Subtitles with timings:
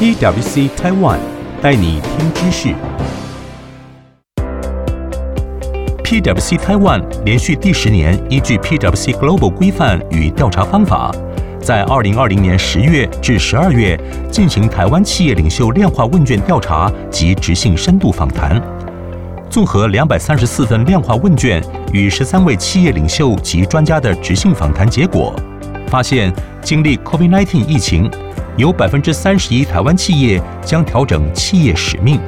[0.00, 1.18] PwC Taiwan
[1.60, 2.68] 带你听知识。
[6.04, 11.10] PwC Taiwan 连续第十年依据 PwC Global 规范与调查方法，
[11.60, 13.98] 在二零二零年十月至十二月
[14.30, 18.62] 进行台湾企业领袖量化问卷调查及执行深度访谈。
[19.50, 21.60] 综合两百三十四份量化问卷
[21.92, 25.34] 与十三位企业领袖及专家的质性访谈结果，
[25.88, 28.08] 发现经历 COVID-19 疫情，
[28.58, 32.20] 有百分之三十一台湾企业将调整企业使命。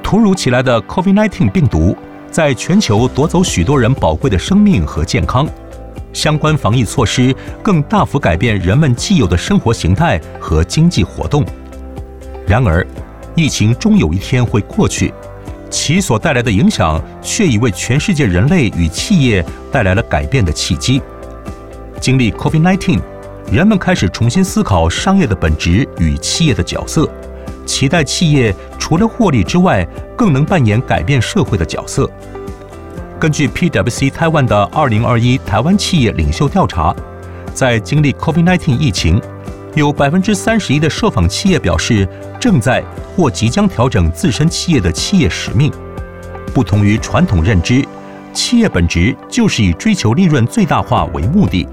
[0.00, 1.94] 突如其来的 COVID-19 病毒
[2.30, 5.44] 在全球夺走许多人宝贵的生命和健康，
[6.12, 11.44] 相关防疫措施更大幅改变人们既有的生活形态和经济活动。
[12.46, 12.86] 然而，
[13.34, 15.12] 疫情终有一天会过去。
[15.68, 21.02] 其所带来的影响，却已为全世界人类与企业带来了改变的契机。
[22.00, 23.00] 经历 COVID-19，
[23.50, 27.08] 人们开始重新思考商业的本质与企业的角色，
[27.64, 32.10] 期待企业除了获利之外，更能扮演改变社会的角色。
[33.18, 36.94] 根据 PwC Taiwan 的2021台湾企业领袖调查，
[37.54, 39.18] 在经历 COVID-19 疫情，
[39.74, 42.06] 有百分之三十一的受访企业表示
[42.38, 42.84] 正在
[43.16, 45.72] 或即将调整自身企业的企业使命。
[46.52, 47.82] 不同于传统认知，
[48.34, 51.66] 企业本质就是以追求利润最大化为目的。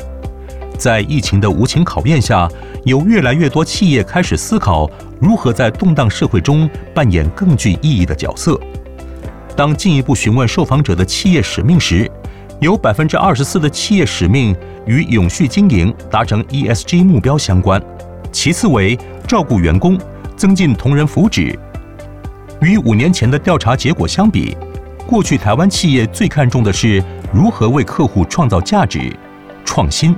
[0.75, 2.47] 在疫情的无情考验下，
[2.83, 8.59] 有越来越多企业开始思考如何在动荡社会中扮演更具意义的角色。
[9.55, 12.11] 当进一步询问受访者的企业使命时，
[12.59, 17.81] 有百分之二十四的企业使命与永续经营、达成 ESG 目标相关，
[18.31, 19.97] 其次为照顾员工、
[20.35, 21.57] 增进同仁福祉。
[22.61, 24.57] 与五年前的调查结果相比，
[25.05, 27.03] 过去台湾企业最看重的是
[27.33, 29.13] 如何为客户创造价值、
[29.63, 30.15] 创新。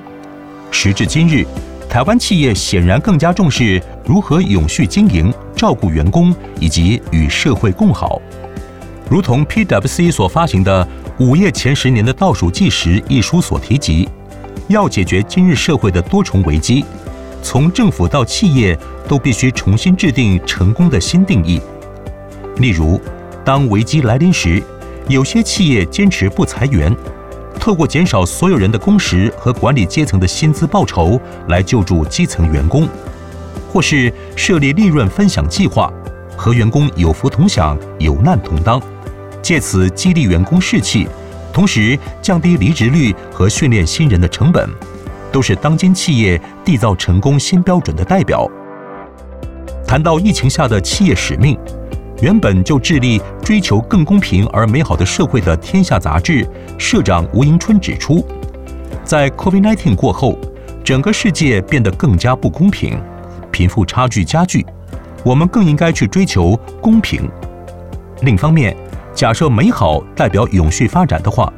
[0.71, 1.45] 时至今日，
[1.89, 8.21] 台湾企业显然更加重视如何永续经营、照顾员工以及与社会共好。
[9.09, 10.85] 如同 PwC 所发行的
[11.25, 14.07] 《午夜前十年的倒数计时》一书所提及，
[14.67, 16.85] 要解决今日社会的多重危机，
[17.41, 21.61] 从政府到企业都必须重新制定成功的新定义。
[22.57, 22.99] 例如，
[23.45, 24.61] 当危机来临时，
[25.07, 26.93] 有些企业坚持不裁员，
[27.67, 31.19] 透过减少所有人的工时和管理阶层的薪资报酬
[31.49, 32.87] 来救助基层员工，
[33.69, 35.91] 或是设立利润分享计划，
[36.37, 38.81] 和员工有福同享、有难同当。
[39.41, 41.09] 借此激励员工士气，
[41.51, 44.69] 同时降低离职率和训练新人的成本，
[45.29, 48.49] 都是当今企业缔造成功新标准的代表。
[49.85, 51.59] 谈到疫情下的企业使命，
[52.19, 56.47] 原本就致力追求更公平而美好的社会的《天下》杂志
[56.77, 58.25] 社长吴迎春指出，
[59.03, 60.35] 在 COVID-19 过后，
[60.83, 62.99] 整个世界变得更加不公平，
[63.51, 64.65] 贫富差距加剧，
[65.23, 67.29] 我们更应该去追求公平。
[68.21, 68.75] 另一方面，
[69.13, 71.53] 假设美好代表永续发展的话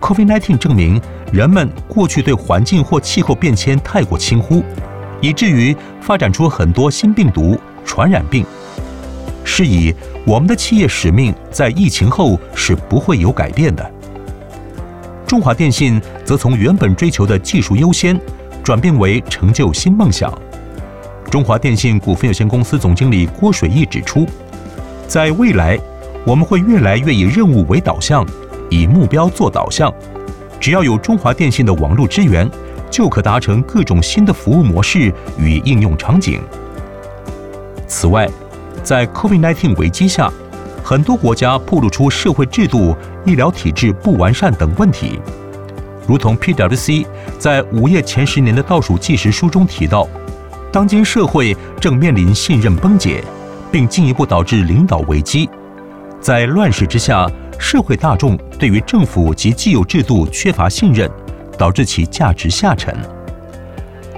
[0.00, 1.00] ，COVID-19 证明
[1.32, 4.64] 人们过去对环境或气候变迁太过轻忽，
[5.20, 8.44] 以至于发展出很多新病毒、传染病。
[9.44, 9.94] 是以，
[10.26, 13.90] 我们的企业使命在疫情后是不会有改变的。
[15.26, 18.20] 中华电信则从原本追求的技术优先，
[18.62, 20.32] 转变为成就新梦想。
[21.30, 24.26] 中华电信股份有限公司总经理郭水义指出，
[25.06, 25.78] 在未来。
[26.24, 28.24] 我们会越来越以任务为导向，
[28.70, 29.92] 以目标做导向。
[30.60, 32.48] 只要有中华电信的网络支援，
[32.88, 36.40] 就可达成各种新的服务模式与应用场景。
[37.88, 38.30] 此外，
[38.82, 40.30] 在 COVID-19 危机下，
[40.82, 45.18] 很多国家暴露出社会制度、医疗体制不完善等问题。
[46.06, 47.06] 如同 PwC
[47.38, 50.08] 在午夜前十年的倒数计时书中提到，
[50.72, 53.22] 当今社会正面临信任崩解，
[53.70, 55.48] 并进一步导致领导危机。
[56.20, 61.08] 在乱世之下，社会大众对于政府及既有制度缺乏信任，
[61.56, 62.96] 导致其价值下沉。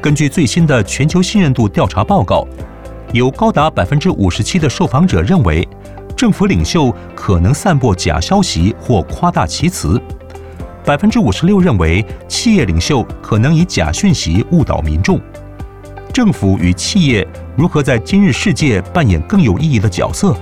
[0.01, 2.47] 根据最新的全球信任度调查报告，
[3.15, 5.67] 有高达百分之五十七的受访者认为，
[6.17, 9.97] 政府领袖可能散播假消息或夸大其词；
[10.85, 15.21] 百分之五十六认为，企业领袖可能以假讯息误导民众。
[16.13, 17.25] 政府与企业
[17.57, 20.37] 如何在今日世界扮演更有意义的角色？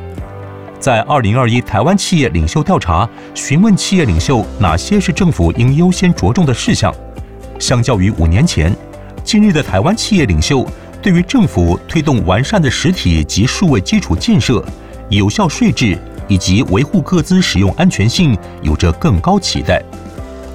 [0.81, 6.91] 在二零二一台湾企业领袖调查询问企业领袖哪些是政府应优先着重的事项，
[7.59, 8.75] 相较于五年前，
[9.23, 10.67] 今日的台湾企业领袖
[11.03, 14.65] 对于政府推动完善的实体及数位基础建设、
[15.09, 19.83] 有效税制以及维护各资使用安全性有着更高期待，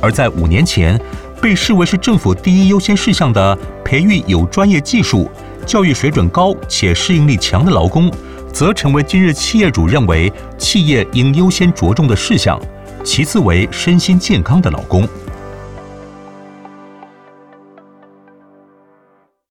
[0.01, 0.99] 而在五年前
[1.41, 5.29] 被视为是政府第一优先事项的培育有专业技术、
[5.65, 8.09] 教育水准高且适应力强的劳工，
[8.53, 12.57] 则成为今日企业主认为企业应优先着重的事项，
[13.03, 15.05] 其次为身心健康的劳工。